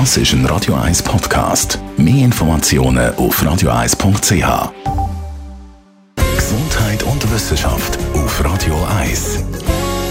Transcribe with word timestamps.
Das 0.00 0.16
ist 0.16 0.32
ein 0.32 0.44
Radio 0.46 0.74
1 0.74 1.04
Podcast. 1.04 1.78
Mehr 1.96 2.24
Informationen 2.24 3.14
auf 3.14 3.40
radio1.ch. 3.40 4.72
Gesundheit 6.36 7.04
und 7.04 7.32
Wissenschaft 7.32 7.96
auf 8.12 8.44
Radio 8.44 8.76
1. 8.98 9.44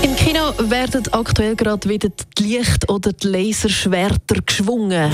Im 0.01 0.15
Kino 0.15 0.53
werden 0.69 1.03
aktuell 1.11 1.57
gerade 1.57 1.89
wieder 1.89 2.07
die 2.37 2.43
Licht- 2.43 2.89
oder 2.89 3.11
die 3.11 3.27
Laserschwerter 3.27 4.35
geschwungen. 4.45 5.11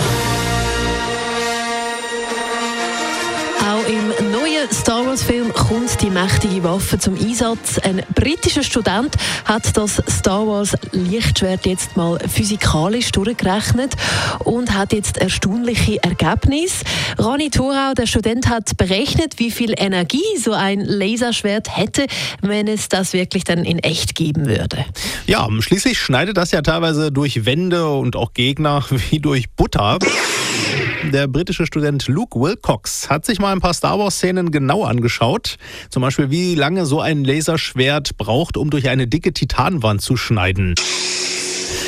Neuen 4.60 4.74
Star 4.74 5.06
Wars-Film 5.06 5.54
kommt 5.54 6.02
die 6.02 6.10
mächtige 6.10 6.64
Waffe 6.64 6.98
zum 6.98 7.16
Einsatz. 7.16 7.78
Ein 7.80 8.02
britischer 8.14 8.64
Student 8.64 9.16
hat 9.46 9.78
das 9.78 10.02
Star 10.10 10.46
Wars-Lichtschwert 10.48 11.66
jetzt 11.66 11.96
mal 11.96 12.20
physikalisch 12.28 13.12
durchgerechnet 13.12 13.94
und 14.44 14.74
hat 14.74 14.92
jetzt 14.94 15.18
erstaunliche 15.18 16.02
Ergebnisse. 16.04 16.84
Rani 17.18 17.50
Thorau, 17.50 17.94
der 17.94 18.06
Student, 18.06 18.50
hat 18.50 18.76
berechnet, 18.78 19.40
wie 19.40 19.52
viel 19.52 19.74
Energie 19.78 20.38
so 20.38 20.52
ein 20.52 20.82
Laserschwert 20.82 21.76
hätte, 21.78 22.06
wenn 22.42 22.68
es 22.68 22.90
das 22.90 23.14
wirklich 23.14 23.44
dann 23.44 23.64
in 23.64 23.80
echt 23.80 24.16
geben 24.16 24.48
würde. 24.48 24.86
Ja, 25.28 25.48
schließlich 25.60 26.00
schneidet 26.00 26.38
das 26.38 26.52
ja 26.52 26.62
teilweise 26.62 27.12
durch 27.12 27.46
Wände 27.46 27.90
und 27.90 28.16
auch 28.16 28.34
Gegner 28.34 28.84
wie 29.10 29.20
durch 29.20 29.50
Butter. 29.52 30.00
Der 31.04 31.28
britische 31.28 31.66
Student 31.66 32.08
Luke 32.08 32.40
Wilcox 32.40 33.10
hat 33.10 33.26
sich 33.26 33.40
mal 33.40 33.52
ein 33.52 33.62
paar 33.62 33.74
Star 33.74 33.98
Wars-Szenen 33.98 34.52
genau 34.52 34.84
angeschaut. 34.84 35.58
Zum 35.90 36.02
Beispiel, 36.02 36.30
wie 36.30 36.56
lange 36.56 36.86
so 36.86 37.00
ein 37.00 37.24
Laserschwert 37.24 38.18
braucht, 38.18 38.58
um 38.58 38.70
durch 38.70 38.90
eine 38.90 39.08
dicke 39.08 39.34
Titanwand 39.34 40.02
zu 40.02 40.18
schneiden. 40.18 40.76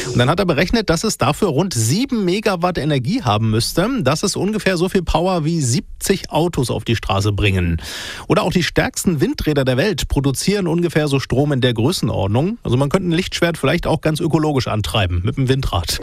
Und 0.07 0.17
dann 0.17 0.29
hat 0.29 0.39
er 0.39 0.45
berechnet, 0.45 0.89
dass 0.89 1.03
es 1.03 1.17
dafür 1.17 1.49
rund 1.49 1.73
7 1.73 2.25
Megawatt 2.25 2.77
Energie 2.77 3.21
haben 3.21 3.49
müsste. 3.49 3.87
Das 4.01 4.23
ist 4.23 4.35
ungefähr 4.35 4.75
so 4.77 4.89
viel 4.89 5.03
Power 5.03 5.45
wie 5.45 5.61
70 5.61 6.31
Autos 6.31 6.69
auf 6.69 6.83
die 6.83 6.95
Straße 6.95 7.31
bringen. 7.31 7.81
Oder 8.27 8.43
auch 8.43 8.51
die 8.51 8.63
stärksten 8.63 9.21
Windräder 9.21 9.63
der 9.63 9.77
Welt 9.77 10.07
produzieren 10.07 10.67
ungefähr 10.67 11.07
so 11.07 11.19
Strom 11.19 11.51
in 11.51 11.61
der 11.61 11.73
Größenordnung. 11.73 12.57
Also 12.63 12.77
man 12.77 12.89
könnte 12.89 13.09
ein 13.09 13.13
Lichtschwert 13.13 13.57
vielleicht 13.57 13.87
auch 13.87 14.01
ganz 14.01 14.19
ökologisch 14.19 14.67
antreiben 14.67 15.21
mit 15.23 15.37
dem 15.37 15.47
Windrad. 15.47 15.99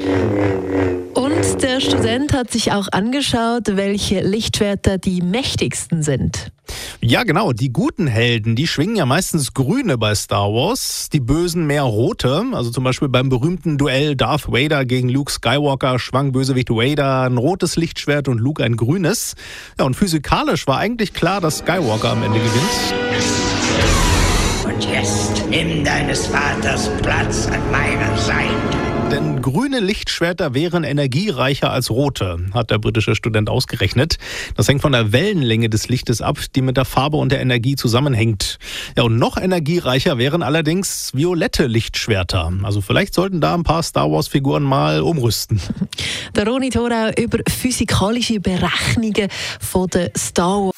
Und 1.15 1.28
der 1.63 1.81
Student 1.81 2.33
hat 2.33 2.51
sich 2.51 2.73
auch 2.73 2.89
angeschaut, 2.93 3.77
welche 3.77 4.21
Lichtschwerter 4.21 4.99
die 4.99 5.23
mächtigsten 5.23 6.03
sind. 6.03 6.53
Ja, 7.01 7.25
genau. 7.25 7.53
Die 7.53 7.73
guten 7.73 8.07
Helden, 8.07 8.55
die 8.55 8.67
schwingen 8.67 8.97
ja 8.97 9.07
meistens 9.07 9.55
grüne 9.55 9.99
bei 9.99 10.15
Star 10.15 10.53
Wars, 10.53 11.09
die 11.13 11.21
bösen 11.21 11.67
mehr 11.67 11.83
rote. 11.83 12.45
Also 12.53 12.71
zum 12.71 12.85
Beispiel 12.85 13.09
beim 13.09 13.29
berühmten 13.29 13.79
Duell 13.79 14.15
Darth 14.15 14.49
Vader 14.49 14.85
gegen 14.85 15.09
Luke 15.09 15.33
Skywalker 15.33 15.99
schwang 15.99 16.33
Bösewicht 16.33 16.71
Vader 16.71 17.23
ein 17.23 17.39
rotes 17.39 17.77
Lichtschwert 17.77 18.29
und 18.29 18.39
Luke 18.39 18.63
ein 18.63 18.77
grünes. 18.77 19.35
Ja, 19.79 19.85
und 19.87 19.95
physikalisch 19.95 20.67
war 20.67 20.79
eigentlich 20.79 21.15
klar, 21.15 21.41
dass 21.41 21.59
Skywalker 21.59 22.11
am 22.11 22.23
Ende 22.23 22.39
gewinnt. 22.39 23.08
Und 24.69 24.85
jetzt 24.85 25.45
nimm 25.49 25.83
deines 25.83 26.27
Vaters 26.27 26.91
Platz 27.01 27.47
an 27.47 27.71
meiner 27.71 28.17
Seite. 28.19 28.79
Denn 29.11 29.41
grüne 29.41 29.81
Lichtschwerter 29.81 30.53
wären 30.53 30.85
energiereicher 30.85 31.71
als 31.73 31.89
rote, 31.89 32.37
hat 32.53 32.71
der 32.71 32.77
britische 32.79 33.15
Student 33.15 33.49
ausgerechnet. 33.49 34.19
Das 34.55 34.69
hängt 34.69 34.83
von 34.83 34.93
der 34.93 35.13
Wellenlänge 35.13 35.71
des 35.71 35.89
Lichtes 35.89 36.21
ab, 36.21 36.39
die 36.55 36.61
mit 36.61 36.77
der 36.77 36.85
Farbe 36.85 37.17
und 37.17 37.33
der 37.33 37.41
Energie 37.41 37.77
zusammenhängt. 37.77 38.59
Ja, 38.95 39.05
und 39.05 39.19
noch 39.19 39.39
energiereicher 39.39 40.19
wären 40.19 40.43
allerdings 40.43 41.13
violette 41.15 41.67
Lichtschwerter. 41.67 42.53
Also 42.63 42.83
vielleicht 42.83 43.15
sollten 43.15 43.41
da 43.41 43.55
ein 43.55 43.63
paar 43.63 43.83
Star 43.83 44.11
Wars-Figuren 44.11 44.63
mal 44.63 45.01
umrüsten. 45.01 45.59
Der 46.37 46.47
Roni 46.47 46.69
Thorau 46.69 47.11
über 47.19 47.39
physikalische 47.49 48.41
Berechnungen 48.41 49.29
von 49.61 49.89
der 49.89 50.11
Star 50.15 50.67
Wars. 50.67 50.78